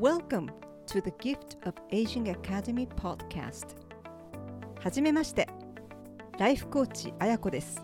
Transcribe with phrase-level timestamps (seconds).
[0.00, 0.48] Welcome
[0.86, 3.76] to the Gift of Aging Academy podcast.
[4.82, 5.46] はじめまして。
[6.38, 7.82] ライフコーチあやこです。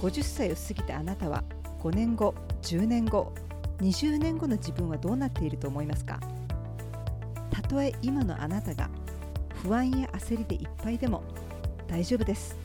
[0.00, 1.44] 50歳を過ぎたあなたは
[1.80, 3.32] 5年後10年後
[3.82, 6.18] 20年後の自分はどうなっていると思いますか？
[7.52, 8.90] たとえ今のあなたが
[9.62, 11.22] 不安や焦りでいっぱいでも
[11.86, 12.56] 大丈夫です。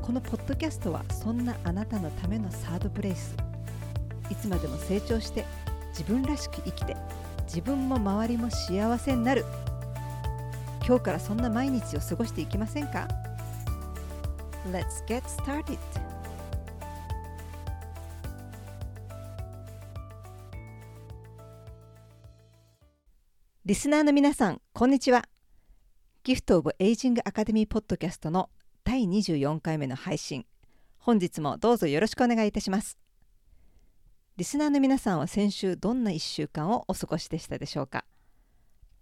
[0.00, 3.34] このポッドキャストはそんなあなたのためのサードプレイス。
[4.30, 5.44] いつまでも成長して
[5.88, 6.96] 自分らしく生きて
[7.46, 9.44] 自分も周りも幸せになる
[10.86, 13.08] 今日からそんな毎日を過ごしていきませんか
[14.70, 15.78] ？Let's get started!
[23.64, 25.24] リスナーの皆さん、こんにちは。
[26.22, 28.50] ギフト・オブ・エイジング・アカデミー・ポッドキャストの
[28.84, 30.44] 第24回目の配信。
[30.98, 32.98] 本日もどうぞよろしくお願いいたします。
[34.36, 38.04] リスナーの皆さんは先週どんな1週間をお過ごしでしたでしょうか？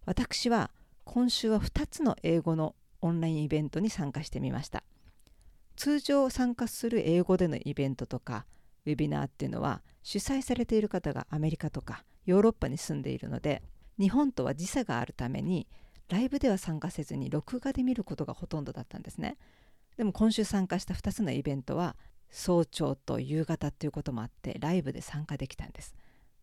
[0.04, 0.70] 私は
[1.04, 4.84] 今週は2つの英語のオンラインイベントに参加してみました。
[5.74, 8.44] 通常参加する英語でのイベントとか
[8.84, 13.62] ウェビナーっていうのは主催されている方がアメリカとかヨーロッパに住んでいるので
[13.98, 15.66] 日本とは時差があるために
[16.10, 19.38] ライブでは参加せずに録画で見ることがほとんどだったんですね
[19.96, 21.96] でも今週参加した2つのイベントは
[22.32, 25.94] 早朝と夕方ということもあってライブで参加できたんです。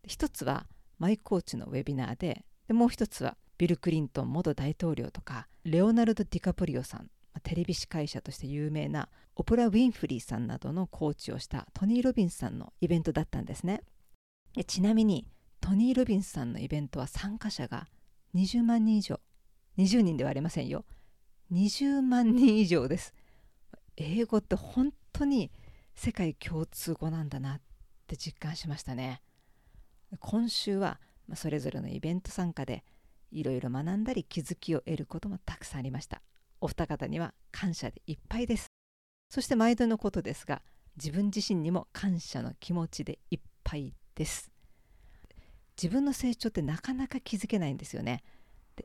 [0.06, 0.68] 一つは
[1.00, 7.10] マイコーチのウェビナーででもう一つはビル・クリントン元大統領とかレオナルド・ディカプリオさん
[7.44, 13.82] テレビ司会者として有名なオプラ・ウィンフリーさんなどのコーチをしたトニー・ロビンスさんのイベントだったんですね。
[14.68, 15.28] ちなみに
[15.60, 17.88] トニー・ロビンスさんのイベントは参加者が
[18.36, 19.20] 20万人以上。
[19.78, 20.86] 20人ではありませんよ。
[21.52, 23.14] 20万人以上です。
[23.98, 25.52] 英語って本当に
[26.02, 27.62] 世界共通語なんだなっ
[28.08, 29.22] て実感しましたね。
[30.22, 30.98] 今週は
[31.36, 32.86] それぞれのイベント参加で
[33.32, 36.22] いろいろ学んだり気づきを得ることもたくさんありました。
[36.62, 38.68] お二方には感謝でいっぱいです。
[39.30, 40.62] そして毎度のことですが
[40.96, 44.50] 自分自身にも感謝の気持ちでいっぱいです。
[45.76, 48.24] 自分の成長ってなかなか気づけないんですよね。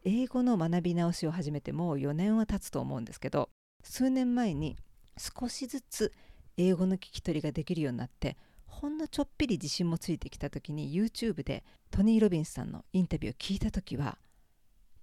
[0.02, 3.50] 英語の学び直しを始めてもう4年は経つと思うんですけど
[3.84, 4.76] 数年前に
[5.16, 6.12] 少しずつ
[6.56, 14.19] 英語の聞き取りができるようになってほんのちょっぴり自信もついてきた時に YouTube でトニー・ロビンスさんのインタビューを聞いた時は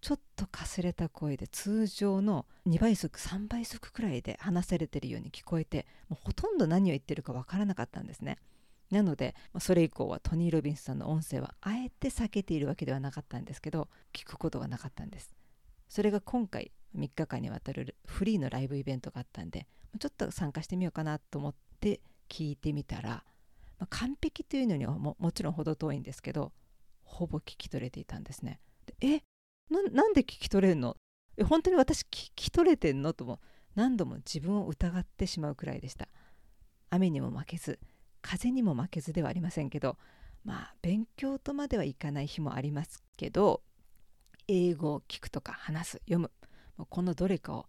[0.02, 8.38] ちょっとかすれた声で通常の2倍速3倍速くらいで話されてるように聞こえてもうほとんど何を言ってるかわからなかったんですね。
[8.90, 15.34] なのでそれ以降はトニー・ロビンスさんの音声はあえて避けているわけではなかったんですけど聞くことがなかったんです
[15.88, 19.68] それが今回3日間にわたるフリーのライブイベントがあったんで
[20.00, 23.10] ちょっと参加してみようかなと思って聞いてみたら、
[23.80, 26.52] まあ、完璧というのにはもちろん程遠いんですけど
[27.04, 28.60] ほぼ聞き取れていたんですね。
[29.02, 29.22] え
[29.70, 30.96] なんで聞き取れんの？
[31.46, 33.14] 本当に私聞き取れてんの？
[33.14, 33.40] とも
[33.76, 36.08] 何度も自分を疑ってしまうくらいでした。
[36.90, 37.80] 雨にも負けず
[38.22, 39.98] 風にも負けずではありませんけど
[40.44, 43.62] まあ勉強とまではいかない日もありますけど
[44.48, 46.32] 英語を聞くとか話す読む
[46.90, 47.66] このどれかを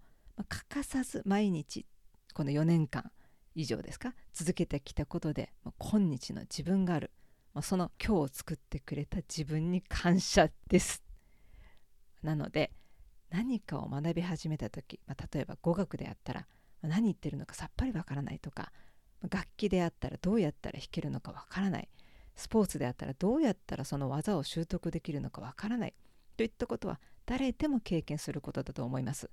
[0.49, 1.87] 欠かさず毎日
[2.35, 3.11] この4年間
[3.55, 7.11] 以上ですか続けてきたことで今日の自分がある
[7.61, 11.03] その今日を作ってくれた自分に感謝です。
[12.23, 12.73] なので
[13.31, 16.47] 何かを学び始めた時、ま、例えば語学であったら
[16.83, 18.73] 何言ってるのかさっぱりわからないとか
[19.29, 21.89] 楽器であったらどうやったら弾けるのかわからない
[22.35, 25.95] スポーツであったらどうやったらその技を習得できるのかわからない
[26.37, 27.01] といったことは
[27.33, 29.31] 誰でも経験することだと思います。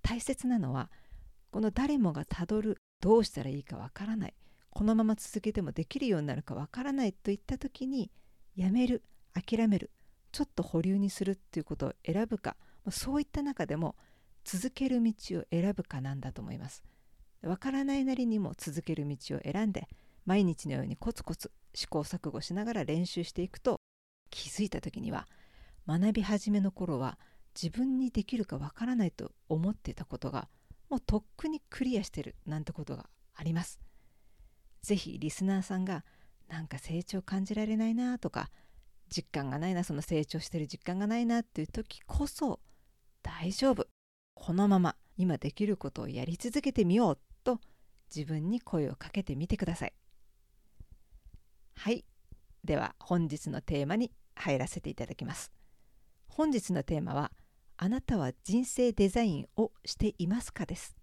[0.00, 0.90] 大切なのは
[1.50, 4.34] この誰もがたどるどうしたらいいかわからない。
[4.70, 8.10] このまま続けてもできるようになるかわからないといった時に
[8.56, 9.02] やめる
[9.34, 9.90] 諦める
[10.32, 12.56] ちょっと保留にするっていうことを選ぶか
[12.90, 13.94] そういった中でも
[14.42, 16.82] 続ける道を選ぶかなんだと思います。
[17.42, 19.86] わからないなりにも続ける道を選んで
[20.24, 23.82] 毎日のようにコツコツ試行錯誤しながら練習していくと
[24.30, 25.28] 気づいた時には
[25.86, 27.18] 学び始めの頃は
[27.60, 30.48] 自分にできるかわからないと思ってたことが
[30.90, 33.80] もうとっくにクリアしてるなんてことがあります。
[34.82, 36.04] ぜひリスナーさんが
[36.48, 38.50] なんか成長感じられないなとか
[39.08, 42.60] 実感がないなその成長してる実感がないなっていう時こそ
[43.22, 43.86] 大丈夫。
[44.34, 47.60] このまま今できることをやり続けてみようと
[48.14, 49.92] 自分に声をかけてみてください。
[51.76, 52.04] はい。
[52.64, 55.52] では本日のテーマに入らせていただきます。
[56.28, 57.30] 本日のテーマは
[57.76, 60.96] あなたは人生デザインをしていますかです。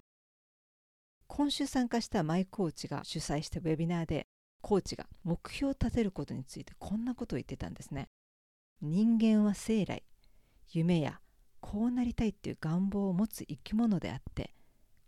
[1.27, 4.27] 今週参加したマイコーチが主催したウェビナーで
[4.61, 8.07] コーチが目標を立てることについてこんなことを言ってたんですね。
[8.81, 10.03] 人間は生来
[10.69, 11.19] 夢や
[11.59, 14.53] こうなりたいっていう願望を持つ生き物であって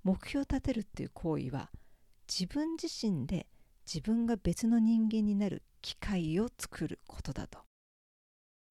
[0.04, 1.70] 目標を立てるっていう行為は
[2.28, 3.48] 自分自身で
[3.86, 7.60] 自分が別の人間になる機会を作ることだと。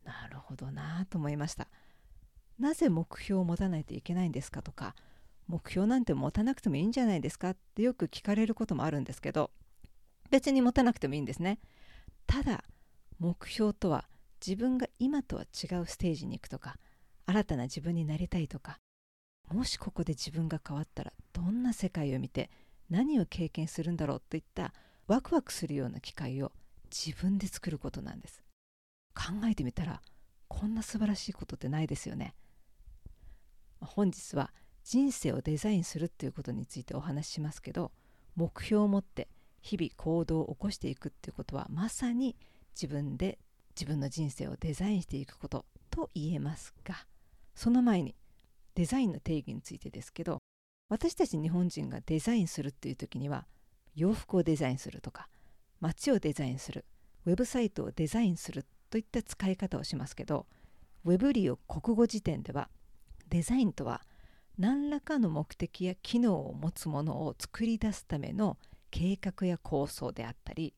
[0.05, 1.69] なるほどなと思いました。
[2.63, 4.95] なぜ目標を持たないといけないんですかとか
[5.49, 9.51] 目標なんて持たなくてもいいんじゃないですかってよく聞かれることもあるんですけど
[10.31, 11.59] 別に持たなくてもいいんですね。
[12.27, 12.63] ただ
[13.19, 14.09] 目標とは
[14.45, 16.77] 自分が今とは違うステージに行くとか
[17.27, 18.79] 新たな自分になりたいとか
[19.51, 22.49] もしここで自分が変わったらどんな世界を見て
[22.89, 24.73] 何を経験するんだろうといった
[25.09, 26.53] ワクワクするような機会を
[26.91, 28.43] 自分で作ることなんです。
[29.15, 30.01] 考えてみたら
[30.47, 32.35] こんな素晴らしいことってないですよね。
[33.85, 34.53] 本日は
[34.85, 37.93] 人生をデザインするっていうことについてお話ししますけど
[38.37, 39.29] 目標を持って
[39.61, 42.37] 日々行動を起こしていくっていうことはまさに
[42.75, 43.39] 自分で
[43.79, 47.07] 自分の人生をデザインしていくことと言えますが
[47.55, 48.15] その前に
[48.75, 50.39] デザインの定義についてですけど
[50.89, 53.47] 私たち日本人がデザインするっていう時には
[53.95, 55.29] 洋服をデザインするとか
[55.81, 56.85] 街をデザインする
[57.27, 60.47] ウェブサイトをデザインするといった使い方をしますけど
[61.05, 62.69] ウェブリーを国語辞典では
[63.33, 64.03] デザインとは
[64.59, 68.59] 何らかの目的や機能を持つものを作り出すための
[68.91, 70.75] 計画や構想であったり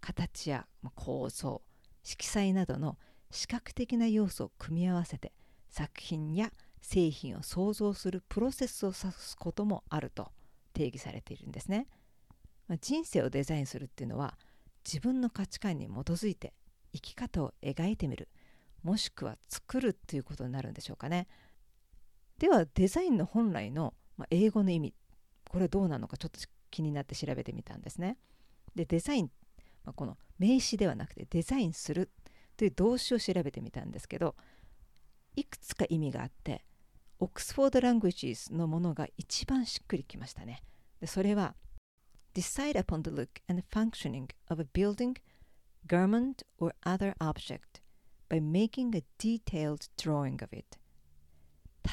[0.00, 1.60] 形や構造
[2.02, 2.96] 色彩などの
[3.30, 5.34] 視覚的な要素を組み合わせて
[5.68, 6.50] 作品や
[6.80, 10.32] 製品を創造するプロセスを指すこともあると
[10.72, 11.86] 定義されているんですね。
[12.66, 14.38] まあ、人生をデザインするっていうのは
[14.86, 16.54] 自分の価値観に基づいて
[16.94, 18.30] 生き方を描いてみる
[18.82, 21.28] もしくは作るっていうことになるんでしょうかね。
[22.40, 24.94] ではデザインの本来の、まあ、英語の意味
[25.50, 26.40] これはどうなのかちょっと
[26.70, 28.16] 気になって調べてみたんですね。
[28.74, 29.30] でデザイン、
[29.84, 32.10] まあ、この名詞ではなくてデザインする
[32.56, 34.36] という動詞を調べてみたんですけど
[35.36, 36.64] いくつか意味があって
[37.18, 40.62] オックスフォード・ラングエージのものが一番しっくりきましたね。
[40.98, 41.54] でそれは
[42.32, 45.16] Decide upon the look and functioning of a building,
[45.86, 47.82] garment or other object
[48.30, 50.79] by making a detailed drawing of it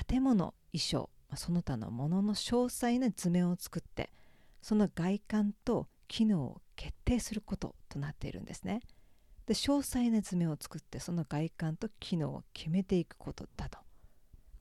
[0.07, 4.11] 建物、衣装、その他のものの詳細な図面を作って
[4.61, 8.81] その外観と機能を決定することとなっているんですね。
[9.45, 13.79] で詳細な図面を作ってその外観と機能を決めていくことだと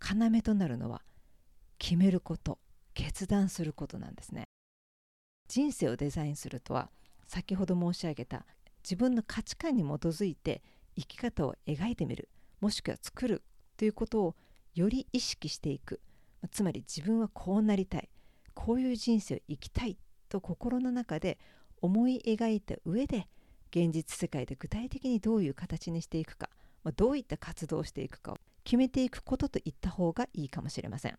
[0.01, 1.03] 要となるのは
[1.79, 2.59] 決めること
[2.95, 4.45] 決断することなんですね
[5.49, 6.91] 人生をデザインするとは
[7.27, 8.47] 先ほど申し上げた
[8.85, 10.63] 自分の価値観に基づいて
[10.97, 12.29] 生き方を描いてみる
[12.61, 13.43] もしくは作る
[13.77, 14.37] ということを
[14.77, 16.01] より意識していく。
[16.53, 18.09] つまり自分はこうなりたい。
[18.55, 19.99] こういう人生を生きたい。
[20.29, 21.39] と心の中で
[21.81, 23.29] 思い描いた上で
[23.71, 26.51] 現実世界で具体的にどういう形にしていくか、
[26.83, 31.19] ま、どういった活動をしていくかを決めていくことといった方がいいかもしれません。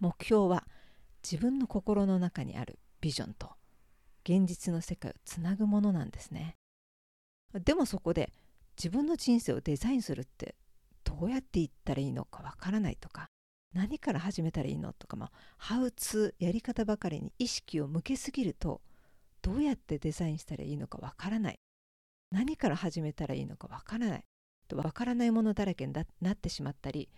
[0.00, 0.66] 目標は
[1.22, 3.50] 自分の心の中にあるビジョンと
[4.24, 6.56] 現実の世界をつなぐものなんですね。
[7.64, 8.32] でもそこで
[8.76, 10.54] 自分の人生をデザインするって
[11.26, 13.28] うやっていったらいいのかわからないとか
[13.74, 18.82] 何から始めたらいいのとか、まあ、ハウツーやり方ばかりに意識を向けすぎると
[19.40, 21.58] どうやってデザインしたらいいのかわからない
[22.30, 24.24] 何から始めたらいいのかわからない
[24.68, 27.08] とわからないものだらけになってしまったり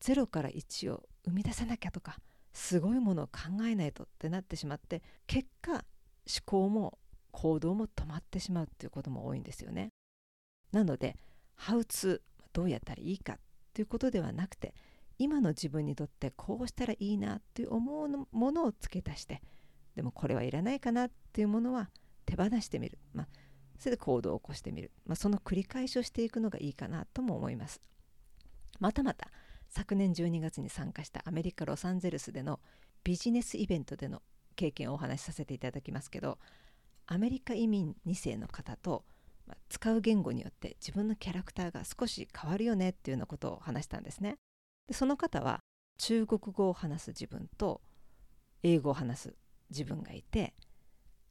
[0.00, 2.18] 0から1を生み出さなきゃとか
[2.52, 5.82] すごいものを考えないとってなってしまって結果思
[6.44, 6.98] 考も
[7.32, 9.90] 行動も止まってしまうっていうことも多いんですよね。
[10.72, 11.16] なので
[11.54, 13.36] ハウツーどうやったらいいか
[13.74, 14.72] ということではなくて
[15.18, 19.42] 今の自分にとってこうしたらいいなっていう思うものを付け足して
[19.94, 21.90] でもこれはいらないかなっていうものは
[22.24, 23.28] 手放してみる、まあ、
[23.78, 27.82] それで行動を起こしてみる、まあ、その繰り返しをしていくのがいいかなとも思います。
[28.80, 29.30] またまた
[29.68, 32.60] 昨年12月に参加したアメリカ・ロサンゼルスでの
[33.04, 34.22] ビジネスイベントでの
[34.54, 36.38] 経験をお話しさせていただきますけど
[37.06, 39.04] アメリカ移民2世の方と、
[39.68, 44.36] 使う言語によって自分のキャラクターが少し変わるよねっていうようなことを話したんですね。
[44.86, 45.60] でその方は
[45.98, 47.80] 中国語を話す自分と
[48.62, 49.36] 英語を話す
[49.70, 50.54] 自分がいて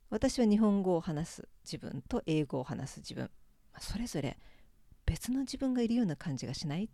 [0.10, 3.30] 私は日本語を話す自分と英語を話す自分。
[3.80, 4.38] それぞれ
[5.06, 6.90] 別の自分がいるような感じがしないっ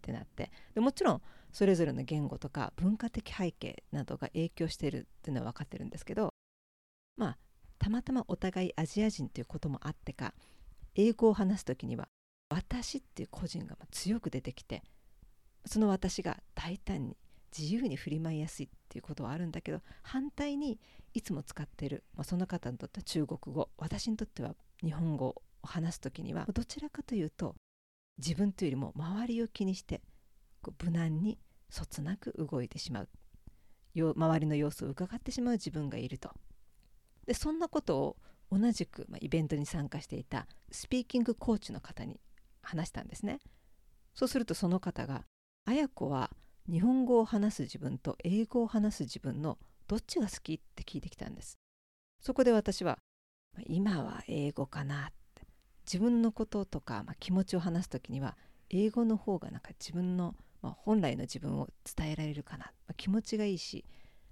[0.00, 0.50] てなって。
[0.74, 6.30] でもちろんそれぞれの言語とか文化的背景などが影響しているっていうのは分かってるんですけど
[7.16, 7.38] まあ
[7.78, 10.34] たまたまお互いアジア人ということもあってか
[10.94, 12.08] 英語を話す時には
[12.48, 14.82] 私っていう個人が強く出てきて
[15.66, 17.16] その私が大胆に
[17.56, 20.78] 自由に振り舞いやすいっていうことはあるんだけど反対に
[21.14, 27.54] いつも使ってる、まあ、その方にとっては中国語私にとっては日本語を話す時にはどちらかというと
[28.18, 30.02] 自分というよりも周りを気にして
[30.82, 31.38] 無難に
[31.70, 33.08] そつなく動いてしまう。
[33.96, 36.30] 周りの様子を伺ってしまう自分がいると。
[37.26, 38.16] でそんなことを
[38.56, 42.20] 同じく、ま、イベントに参加していたスピーキングコーチの方に
[42.62, 43.40] 話したんですね。
[44.14, 45.26] そうするとその方が
[45.66, 46.30] 「綾子は
[46.70, 49.58] 日本語を話す自分と英語を話す自分の
[49.88, 51.58] どっちが好き?」って聞いてきたんです。
[52.20, 52.98] そこで私は
[53.66, 55.46] 「今は英語かな」って。
[55.86, 58.38] 自分のこととか、まあ、気持ちを話す時には
[58.70, 63.84] 英語の方がなんか自分の、まあ、本来の自分を伝えられるかな、まあ、気持ちがいいし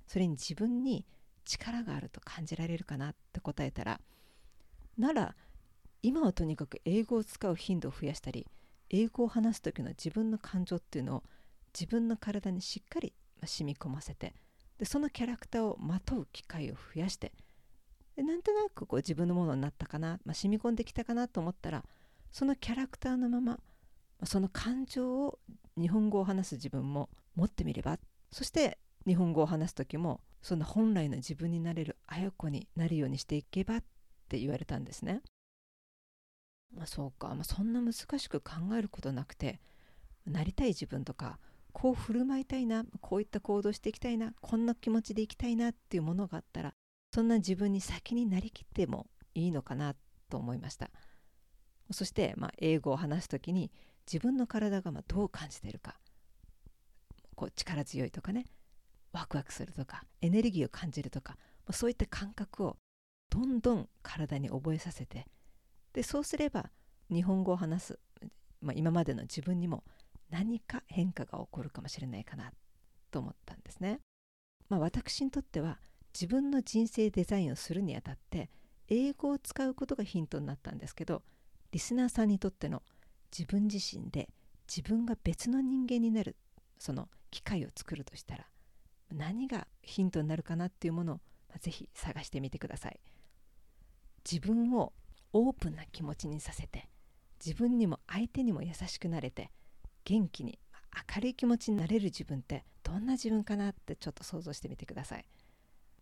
[0.06, 1.06] それに自分に
[1.44, 4.00] 力があると感じられるかなって答えたら
[4.99, 5.34] なら
[6.02, 8.46] 今はとにかく英語を使う頻度を増やしたり
[8.90, 11.22] 英語を話す時の自分の感情っていうのを
[11.78, 14.34] 自分の体にしっかり染み込ませて
[14.78, 17.32] でそのキャラクターをまとう機会を増やして
[18.16, 21.84] でなんとなくこう自分のものになったかな、まあ、染み込んできたかなと思ったら
[22.30, 23.58] そのキャラクターのまま
[24.25, 25.38] その感情を
[25.78, 27.99] 日本語を話す自分も持ってみれば
[28.30, 33.84] そして日本語を話す時もその本来の自分になれるあや子になるようにしていけばっ
[34.28, 35.22] て言われたんですね。
[36.75, 39.61] まあ、そうか、まあ、そんな難しく考えることなくて
[40.26, 41.38] なりたい自分とか
[41.72, 46.75] こう振る舞いたいなこういった行動していきたいなこんな気持ちでいきたいなっていうものがあったら
[47.14, 49.94] そんな自分に先になりきってもいいのかな
[50.30, 50.90] と思いました。
[51.90, 53.70] そして、まあ、英語を話す時に
[54.11, 55.99] 自分の体がまどう感じてるか。
[57.34, 58.46] こう力強いとかね。
[59.12, 61.37] ワクワクするとかエネルギーを感じるとか
[61.71, 62.76] そういった感覚を
[63.31, 65.26] どんどん体に覚えさせて
[65.92, 66.71] でそうすれば
[67.11, 67.99] 日本語を話す、
[68.61, 69.85] まあ、今までの自分にも
[70.31, 72.52] 何か変化が起こるかもしれないかな
[73.11, 74.00] と思ったんですね。
[74.71, 75.78] まあ、私にとっては
[76.14, 78.50] 自分の人生デザインをするにあたって
[78.88, 81.23] 英語を使うことがヒントになったんですけど
[81.73, 82.83] リスナーさんにとっての
[83.37, 84.28] 自分自身で
[84.69, 86.37] 自分が別の人間になる
[86.78, 88.47] その機会を作るとしたら
[89.12, 91.21] 何がヒントになるかなっていうものを
[91.61, 93.00] ぜひ探してみてください。
[94.31, 94.92] 自分を
[95.33, 96.88] オープンな気持ちにさせて
[97.45, 99.50] 自分にも相手にも優しくなれて
[100.04, 100.59] 元気に
[101.14, 105.25] 明るい気持ちになれる自分ってどんな自分かなってちょっと想像してみてください。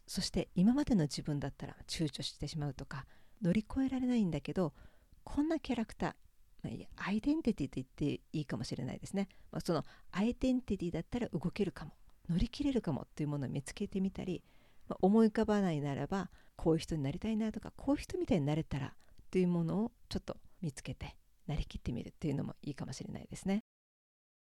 [0.06, 3.06] そして今までの自分だったら躊躇してしまうとか
[3.42, 4.74] 乗り越えられないんだけど
[5.22, 11.92] こんなキャラクター、まあ、アイデンティティと言っていいかもしれないですね、まあ、そのアイデンティティだったら動けるかも。
[12.30, 14.42] 乗り切れるかもっていうものを見つけてみたり、
[14.88, 18.94] まあ、思い浮かばないならばこういう人になりたいなとかこういう人みたいになれたら
[19.30, 23.64] というものをちょっと見つけてなりきってみるっていうのもいいかもしれないですね。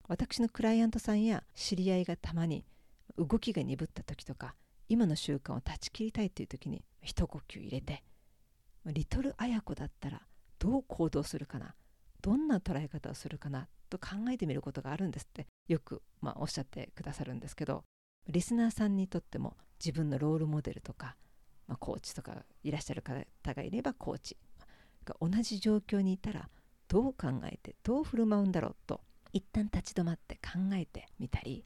[0.08, 2.64] 私のクライアントさんや知り合いがたまに
[3.16, 4.54] 動きが鈍った時とか
[4.88, 8.02] 今の習慣を断ち切りたいという時に一呼吸入れて
[8.86, 10.22] リトル綾子だったら
[10.58, 11.74] どう行動するかな
[12.22, 17.84] どんな捉え方をするかなと考えてみることがあるんですってよく、まあ、おっしゃってくださるんですけど
[18.28, 21.16] リスナーさんにとっても自分のロールモデルとか、
[21.66, 24.36] まあ、コーチとかいらっしゃる方がいればコーチ
[25.04, 26.48] が同じ状況にいたら
[26.88, 29.00] どう考えてどう振る舞うんだろうと
[29.32, 31.64] 一旦立ち止まって考えてみたり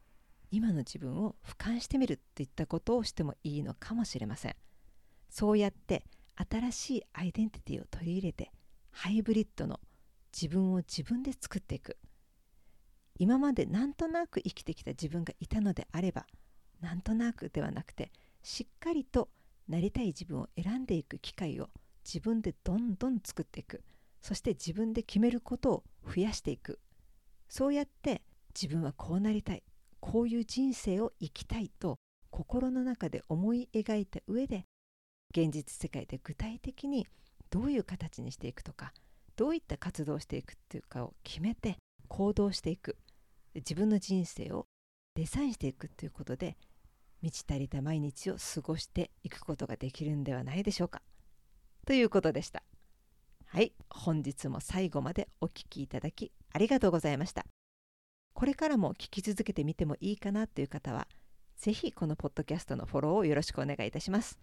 [0.51, 4.57] 今の自分を俯瞰してみるっていったことをしてもいいのかもしれません。
[5.31, 6.05] そうやって
[6.37, 8.53] 新しいアイデンティティを取り入れて
[8.91, 9.81] ハイブリッドの
[10.31, 11.97] 自分を自分で作っていく。
[13.19, 16.27] 今までなんとなく生きてきた自分がいたのであれば
[16.81, 18.11] なんとなくではなくて
[18.43, 19.29] しっかりと
[19.69, 21.69] なりたい自分を選んでいく機会を
[22.05, 23.83] 自分でどんどん作っていく。
[24.21, 26.79] そして自分で決めることを増やしていく。
[27.49, 28.23] そうやって
[28.55, 29.63] 自分はこうなりたい。
[30.01, 31.97] こういう人生を生きたいと
[32.31, 34.67] 心の中で思い描いた上で
[35.31, 37.07] 現実世界で具体的に
[37.51, 38.93] どういう形にしていくとか
[39.37, 41.77] どういった活動をしていくっていうかを決めて
[42.13, 42.99] 行動していく
[43.55, 44.67] 自分の人生を
[45.15, 46.59] デザインしていくということで
[47.23, 51.01] 満ち足りた毎日を過ごしていくことができるんではないでしょうか。
[51.87, 52.63] ということでした。
[53.47, 57.47] はい、本日も最後までお聴きいただきありがとうございました。
[58.35, 61.09] これからも聞き続けてみてもいいかなという方は、
[61.57, 64.39] ぜひこのポッドキャストのフォローをよろしくお願いいたします。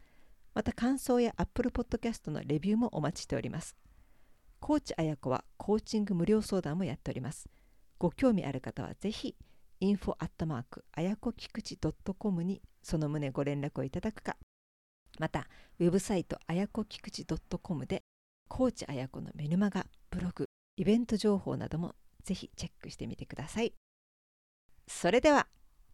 [0.55, 3.75] また感想や Apple Podcast のレビューもお待ちしております。
[4.59, 7.47] コーチあやこはコーチング無料相談もやっております。
[7.99, 9.35] ご興味ある方はぜひ
[9.81, 11.77] info アットマークあやこきくち
[12.17, 14.37] .com にその旨ご連絡をいただくか。
[15.19, 15.47] また
[15.79, 17.25] ウェブサイトあやこきくち
[17.61, 18.03] .com で
[18.47, 20.45] コーチあやこのメルマガブログ
[20.77, 23.73] イベント情報などもぜひチェックしてみてください。
[24.87, 25.47] それでは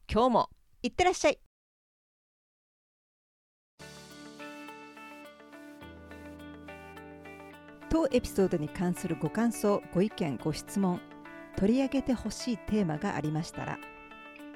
[0.08, 0.50] 今日も
[0.84, 1.40] いってらっしゃい。
[7.90, 11.02] 当エピソードに関するご感想ご意見ご質問
[11.58, 13.80] 取り上げてほしいテーマがありましたら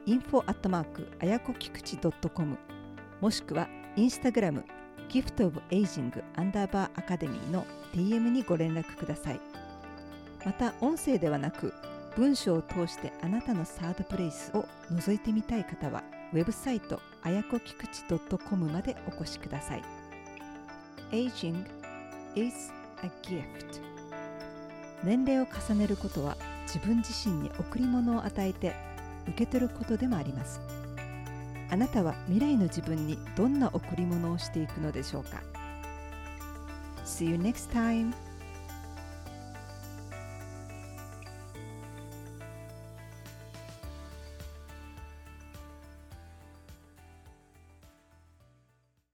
[0.06, 2.58] info アットマークあやこきくち .com
[3.22, 4.64] もしくはインスタグラム
[5.10, 9.40] ギフトオブエイジングアンダーバーアカデミーの DM にご連絡ください。
[10.46, 11.74] また音声ではなく
[12.16, 16.04] 文章を通してあなたのサードプレイスを覗いてみたい方は
[16.34, 18.04] ウェブサイトあやこきくち
[18.48, 19.84] .com までお越しください。
[21.12, 21.66] Aging
[22.36, 22.72] is
[23.04, 23.82] a gift
[25.04, 26.38] 年齢を重ねることは
[26.72, 28.76] 自分自身に贈り物を与えて
[29.28, 30.62] 受け取ることでもあります
[31.72, 35.42] あなたは未来の自分にどんな贈り物をしていくのでしょうか
[37.06, 38.14] ？See you next time!